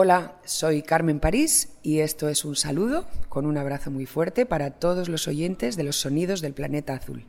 [0.00, 4.70] Hola, soy Carmen París y esto es un saludo con un abrazo muy fuerte para
[4.70, 7.24] todos los oyentes de los sonidos del planeta azul.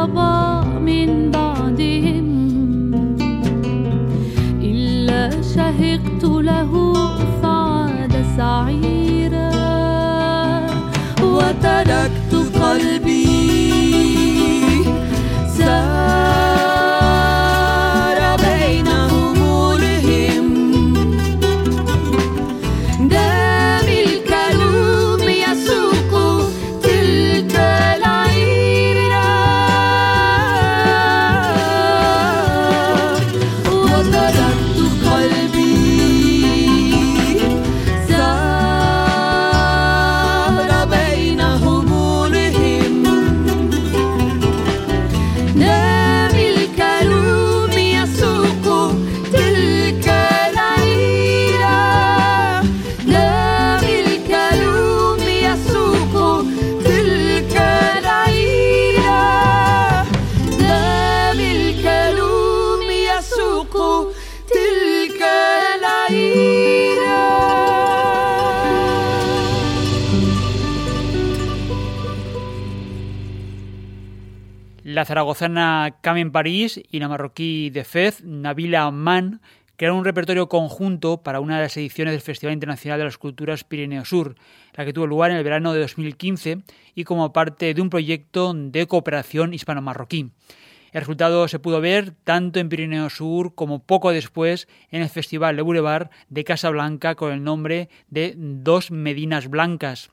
[0.00, 2.28] الصبا من بعدهم.
[4.62, 6.72] إلا شهقت له
[7.42, 9.50] فعاد سعيرا.
[74.92, 79.40] La zaragozana Camen París y la marroquí de Fez, Nabila Man,
[79.76, 83.62] crearon un repertorio conjunto para una de las ediciones del Festival Internacional de las Culturas
[83.62, 84.34] Pirineo Sur,
[84.74, 86.62] la que tuvo lugar en el verano de 2015
[86.96, 90.32] y como parte de un proyecto de cooperación hispano-marroquí.
[90.90, 95.54] El resultado se pudo ver tanto en Pirineo Sur como poco después en el Festival
[95.54, 100.10] de Boulevard de Casablanca con el nombre de Dos Medinas Blancas.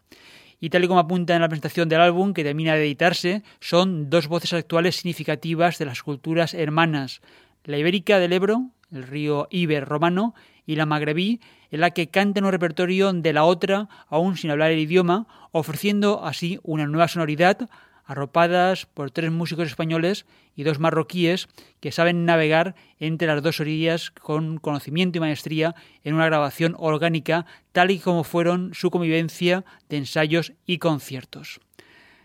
[0.60, 4.10] Y tal y como apunta en la presentación del álbum que termina de editarse, son
[4.10, 7.22] dos voces actuales significativas de las culturas hermanas,
[7.64, 10.34] la ibérica del Ebro, el río Iber romano,
[10.66, 11.40] y la magrebí,
[11.72, 16.26] en la que cantan un repertorio de la otra, aún sin hablar el idioma, ofreciendo
[16.26, 17.70] así una nueva sonoridad
[18.08, 20.26] arropadas por tres músicos españoles
[20.56, 21.48] y dos marroquíes
[21.80, 27.46] que saben navegar entre las dos orillas con conocimiento y maestría en una grabación orgánica
[27.74, 31.60] tal y como fueron su convivencia de ensayos y conciertos.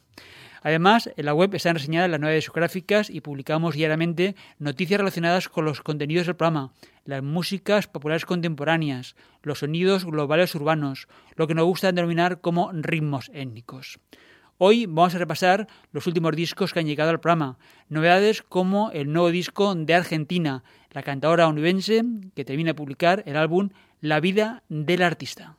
[0.66, 5.64] Además, en la web están reseñadas las nuevas discográficas y publicamos diariamente noticias relacionadas con
[5.64, 6.74] los contenidos del programa,
[7.06, 13.30] las músicas populares contemporáneas, los sonidos globales urbanos, lo que nos gusta denominar como ritmos
[13.32, 14.00] étnicos.
[14.58, 19.14] Hoy vamos a repasar los últimos discos que han llegado al programa, novedades como el
[19.14, 22.04] nuevo disco de Argentina, la cantadora onubense
[22.34, 23.70] que termina de publicar el álbum
[24.02, 25.58] La vida del artista.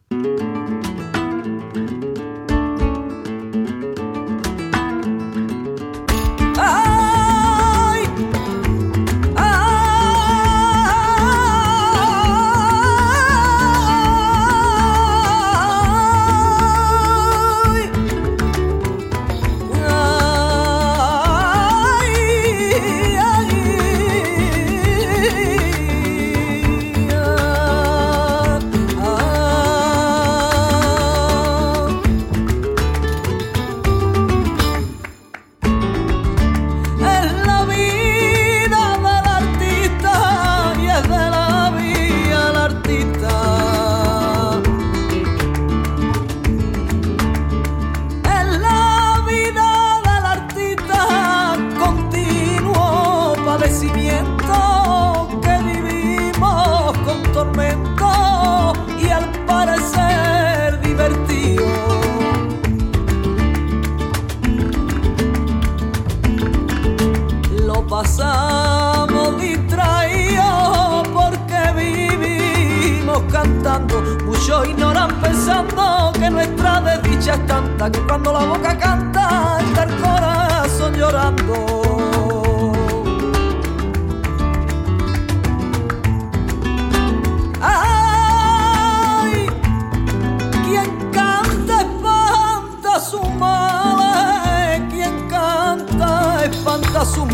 [96.93, 97.27] Perro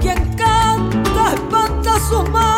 [0.00, 2.57] en el campo yo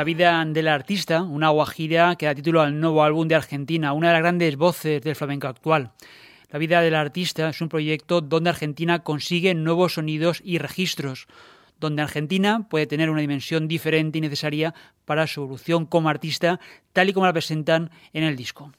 [0.00, 4.06] La vida del artista, una guajira que da título al nuevo álbum de Argentina, una
[4.06, 5.92] de las grandes voces del flamenco actual.
[6.48, 11.26] La vida del artista es un proyecto donde Argentina consigue nuevos sonidos y registros,
[11.78, 14.72] donde Argentina puede tener una dimensión diferente y necesaria
[15.04, 16.60] para su evolución como artista,
[16.94, 18.72] tal y como la presentan en el disco.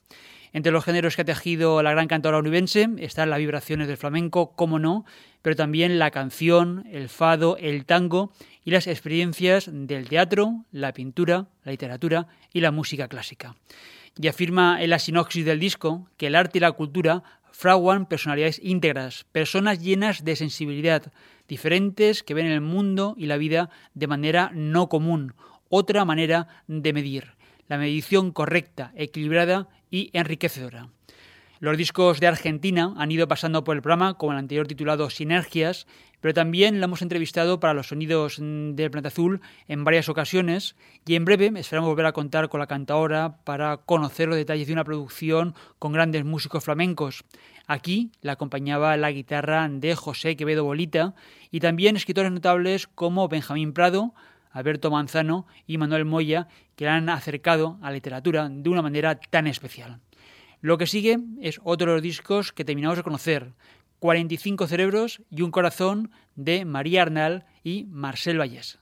[0.53, 4.53] Entre los géneros que ha tejido la gran cantora onubense están las vibraciones del flamenco,
[4.55, 5.05] como no,
[5.41, 8.33] pero también la canción, el fado, el tango
[8.65, 13.55] y las experiencias del teatro, la pintura, la literatura y la música clásica.
[14.19, 18.59] Y afirma en la sinopsis del disco que el arte y la cultura fraguan personalidades
[18.61, 21.13] íntegras, personas llenas de sensibilidad,
[21.47, 25.33] diferentes que ven el mundo y la vida de manera no común,
[25.69, 27.35] otra manera de medir,
[27.71, 30.89] la medición correcta, equilibrada y enriquecedora.
[31.61, 35.87] Los discos de Argentina han ido pasando por el programa, como el anterior titulado Sinergias,
[36.19, 40.75] pero también la hemos entrevistado para los sonidos mm, del Planeta Azul en varias ocasiones
[41.07, 44.73] y en breve esperamos volver a contar con la cantadora para conocer los detalles de
[44.73, 47.23] una producción con grandes músicos flamencos.
[47.67, 51.15] Aquí la acompañaba la guitarra de José Quevedo Bolita
[51.51, 54.13] y también escritores notables como Benjamín Prado,
[54.51, 59.19] Alberto Manzano y Manuel Moya, que la han acercado a la literatura de una manera
[59.19, 59.99] tan especial.
[60.61, 63.53] Lo que sigue es otro de los discos que terminamos de conocer,
[63.99, 68.80] 45 cerebros y un corazón de María Arnal y Marcel Vallés.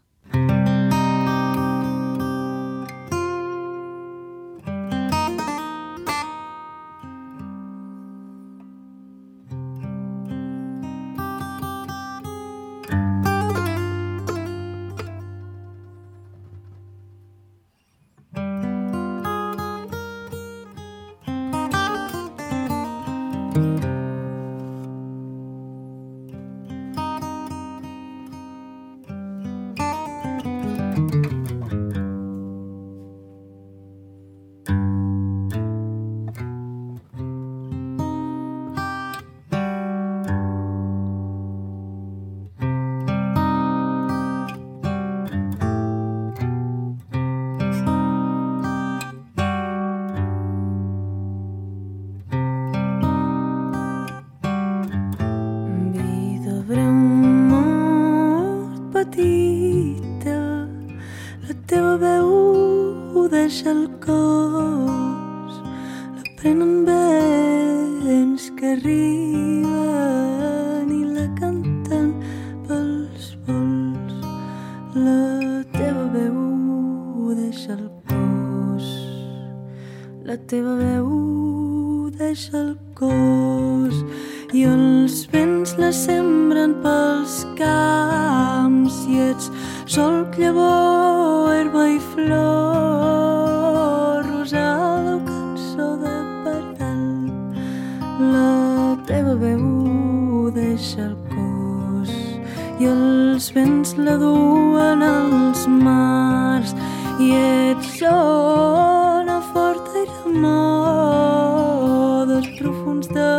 [113.07, 113.38] the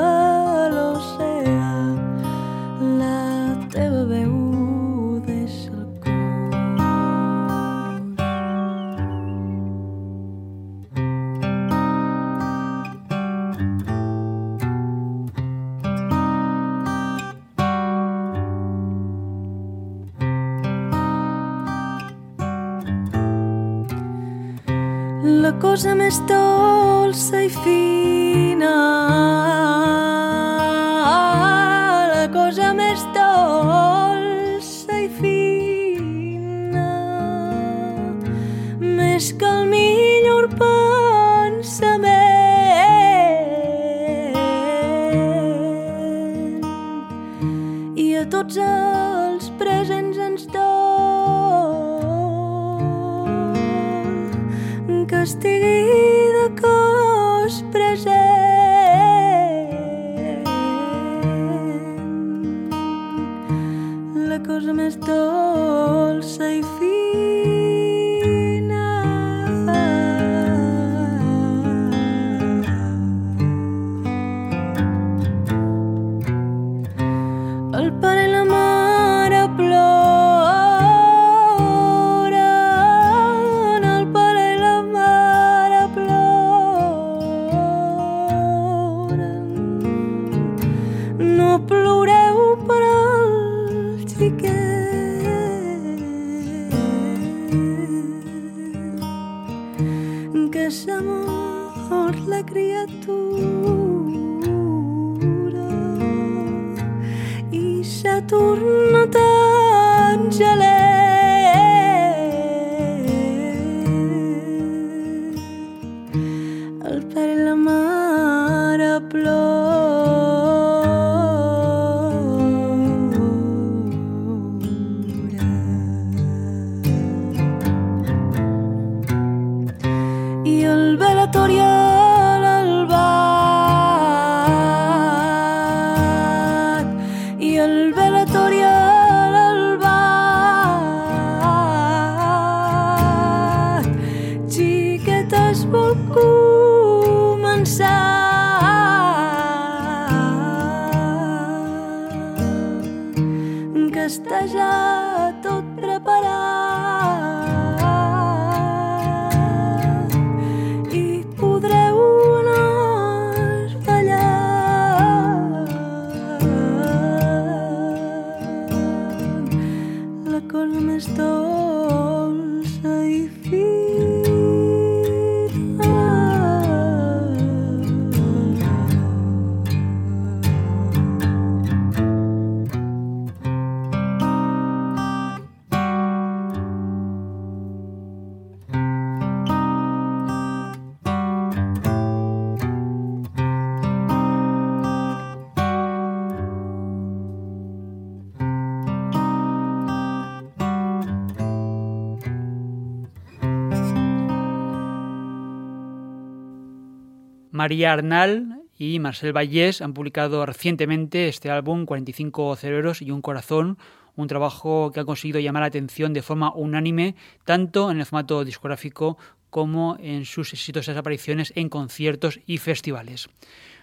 [207.61, 213.77] María Arnal y Marcel Vallés han publicado recientemente este álbum 45 cerebros y un corazón,
[214.17, 218.47] un trabajo que ha conseguido llamar la atención de forma unánime tanto en el formato
[218.47, 219.19] discográfico
[219.51, 223.29] como en sus exitosas apariciones en conciertos y festivales.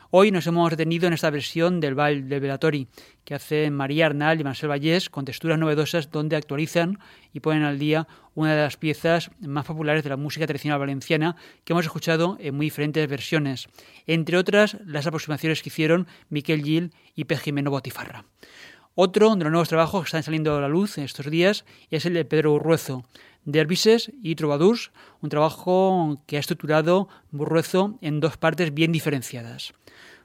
[0.09, 2.87] Hoy nos hemos detenido en esta versión del Val del Velatori
[3.25, 6.99] que hacen María Arnal y Marcel Vallés con texturas novedosas donde actualizan
[7.33, 11.35] y ponen al día una de las piezas más populares de la música tradicional valenciana
[11.65, 13.67] que hemos escuchado en muy diferentes versiones,
[14.05, 17.35] entre otras las aproximaciones que hicieron Miquel Gil y P.
[17.35, 18.23] Jimeno Botifarra.
[18.95, 22.05] Otro de los nuevos trabajos que están saliendo a la luz en estos días es
[22.05, 23.03] el de Pedro Burruezo,
[23.43, 24.91] Dervises y Trovadurs,
[25.21, 29.73] un trabajo que ha estructurado Burruezo en dos partes bien diferenciadas.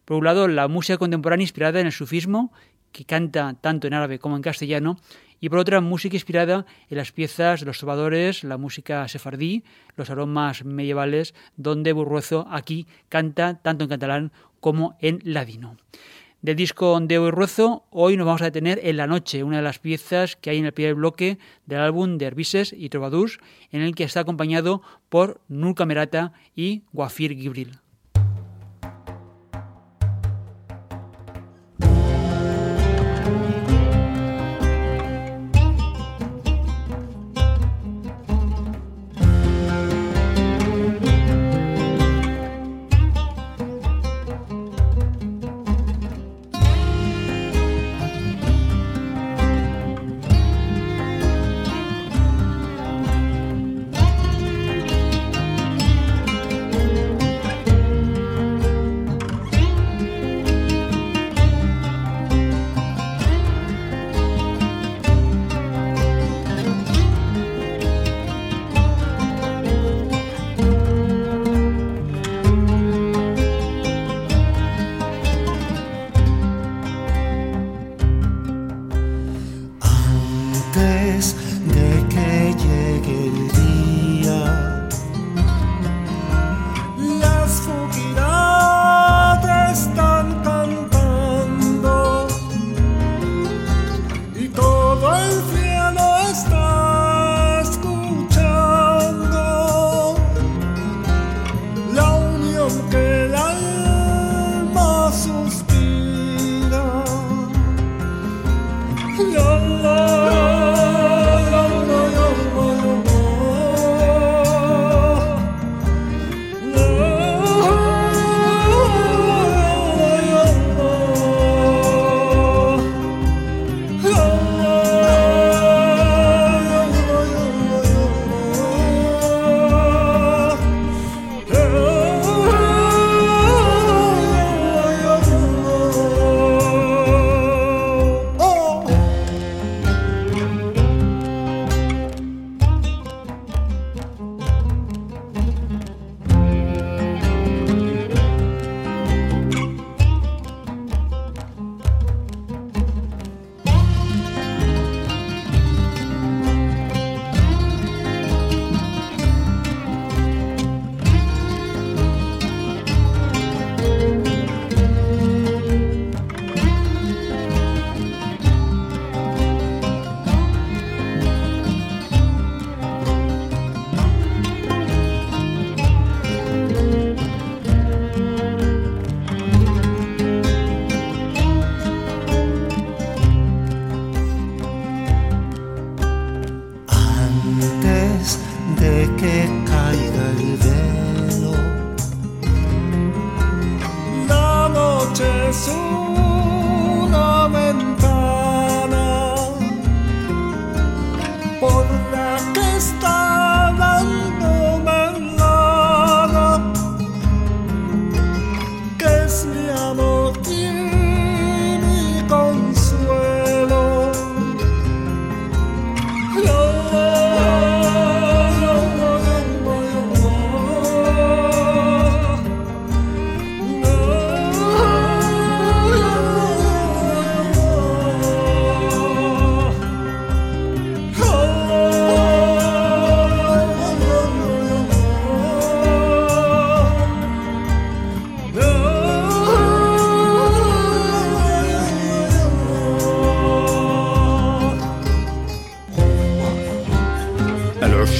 [0.04, 2.52] Por un lado, la música contemporánea inspirada en el sufismo,
[2.92, 4.98] que canta tanto en árabe como en castellano,
[5.40, 9.64] y por otra, música inspirada en las piezas de los trovadores, la música sefardí,
[9.96, 15.76] los aromas medievales, donde Burruezo aquí canta tanto en catalán como en ladino.
[16.42, 19.62] Del disco Deo y Ruezo, hoy nos vamos a detener en La Noche, una de
[19.62, 23.38] las piezas que hay en el primer bloque del álbum de Herbises y Trovadurs,
[23.70, 27.81] en el que está acompañado por Nur Camerata y Guafir Gibril.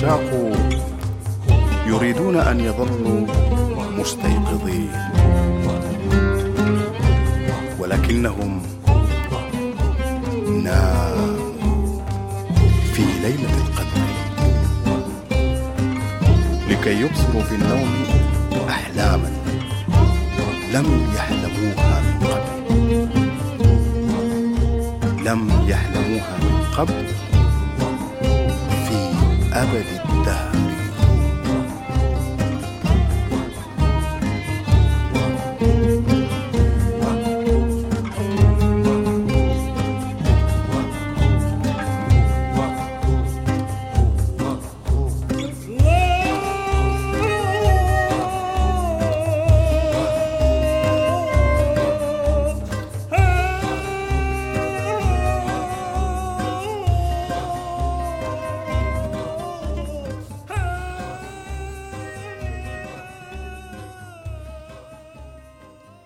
[0.03, 0.31] العشاق
[1.87, 3.27] يريدون أن يظلوا
[3.99, 4.91] مستيقظين.
[7.79, 8.63] ولكنهم
[10.63, 12.01] ناموا
[12.95, 14.03] في ليلة القدر.
[16.71, 17.91] لكي يبصروا في النوم
[18.69, 19.31] أحلاما
[20.73, 22.53] لم يحلموها من قبل.
[25.25, 27.12] لم يحلموها من قبل.
[29.63, 30.72] 나를 있다.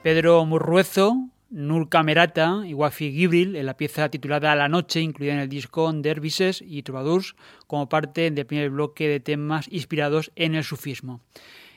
[0.06, 5.40] Pedro Murruezo, Nur Camerata y Wafi Gibril en la pieza titulada La Noche, incluida en
[5.40, 7.34] el disco Dervises y Troubadours,
[7.66, 11.22] como parte del primer bloque de temas inspirados en el sufismo.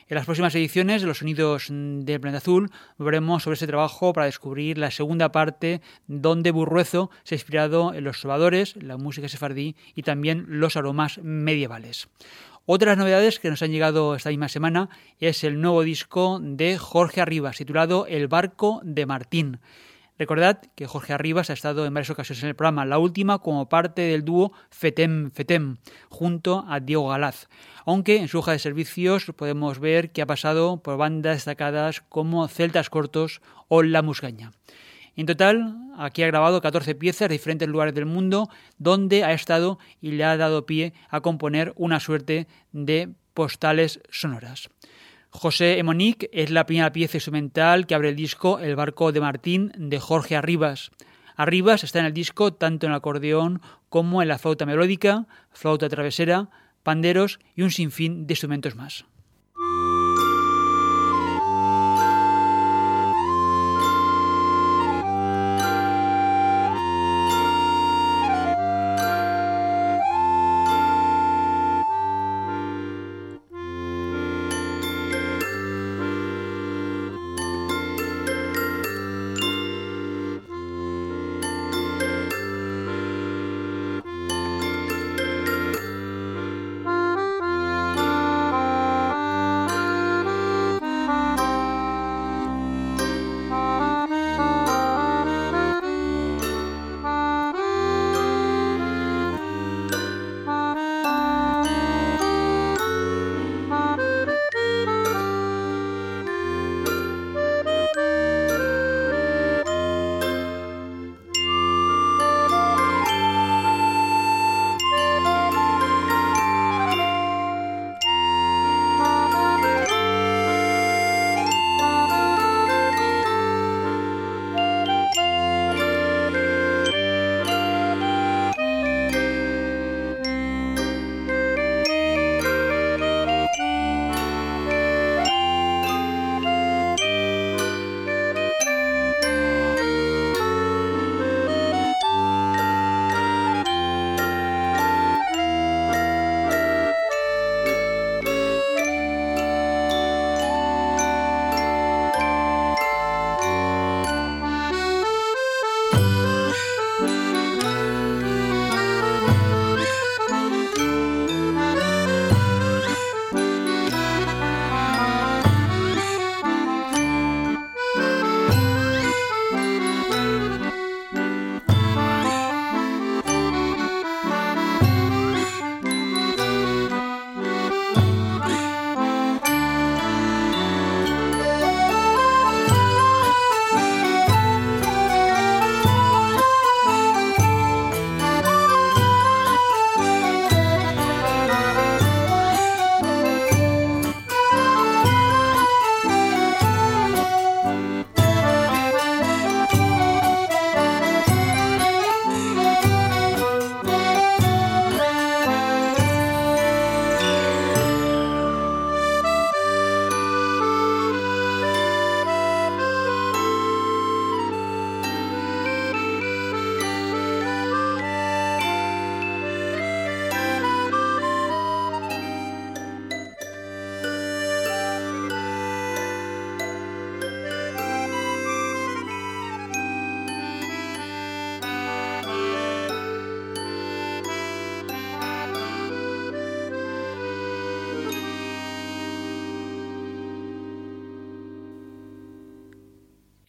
[0.06, 4.26] En las próximas ediciones de Los Sonidos del Planeta Azul veremos sobre este trabajo para
[4.26, 9.74] descubrir la segunda parte donde Burruezo se ha inspirado en los sobadores, la música sefardí
[9.96, 12.08] y también los aromas medievales.
[12.72, 17.20] Otras novedades que nos han llegado esta misma semana es el nuevo disco de Jorge
[17.20, 19.58] Arribas, titulado El barco de Martín.
[20.20, 23.68] Recordad que Jorge Arribas ha estado en varias ocasiones en el programa, la última como
[23.68, 25.78] parte del dúo Fetem Fetem,
[26.10, 27.48] junto a Diego Galaz.
[27.86, 32.46] Aunque en su hoja de servicios podemos ver que ha pasado por bandas destacadas como
[32.46, 34.52] Celtas Cortos o La Musgaña.
[35.20, 39.78] En total, aquí ha grabado 14 piezas de diferentes lugares del mundo donde ha estado
[40.00, 44.70] y le ha dado pie a componer una suerte de postales sonoras.
[45.28, 49.72] José Emonic es la primera pieza instrumental que abre el disco El barco de Martín
[49.76, 50.90] de Jorge Arribas.
[51.36, 55.90] Arribas está en el disco tanto en el acordeón como en la flauta melódica, flauta
[55.90, 56.48] travesera,
[56.82, 59.04] panderos y un sinfín de instrumentos más.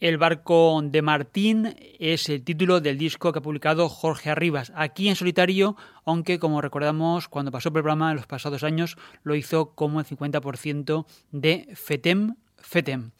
[0.02, 5.08] El barco de Martín es el título del disco que ha publicado Jorge Arribas, aquí
[5.08, 9.76] en solitario, aunque como recordamos cuando pasó el programa en los pasados años lo hizo
[9.76, 13.12] como el 50% de FETEM FETEM.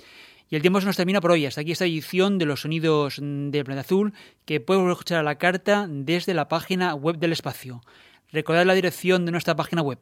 [0.51, 1.47] Y el tiempo se nos termina por hoy.
[1.47, 4.13] Hasta aquí esta edición de los sonidos del planeta azul
[4.45, 7.81] que puedes escuchar a la carta desde la página web del espacio.
[8.33, 10.01] Recordad la dirección de nuestra página web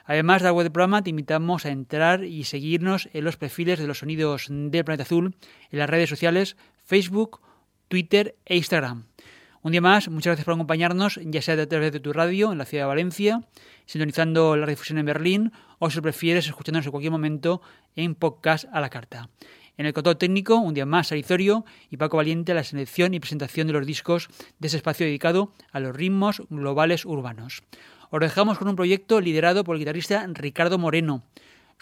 [0.05, 3.79] Además de la web del programa, te invitamos a entrar y seguirnos en los perfiles
[3.79, 5.37] de los sonidos del planeta azul
[5.71, 7.40] en las redes sociales Facebook,
[7.88, 9.12] Twitter e Instagram.
[9.64, 12.59] Un día más, muchas gracias por acompañarnos, ya sea a través de tu radio en
[12.59, 13.44] la ciudad de Valencia,
[13.87, 17.62] sintonizando la difusión en Berlín o si prefieres escuchándonos en cualquier momento
[17.94, 19.29] en podcast a la carta.
[19.77, 23.68] En el control técnico, un día más, Arizorio y Paco Valiente, la selección y presentación
[23.68, 27.62] de los discos de ese espacio dedicado a los ritmos globales urbanos.
[28.11, 31.22] Os dejamos con un proyecto liderado por el guitarrista Ricardo Moreno.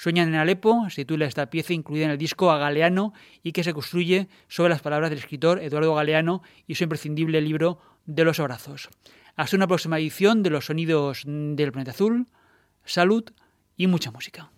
[0.01, 3.63] Sueñan en Alepo se titula esta pieza incluida en el disco A Galeano y que
[3.63, 8.41] se construye sobre las palabras del escritor Eduardo Galeano y su imprescindible libro de los
[8.41, 8.89] abrazos.
[9.37, 12.29] Hasta una próxima edición de Los Sonidos del Planeta Azul.
[12.83, 13.25] Salud
[13.77, 14.51] y mucha música.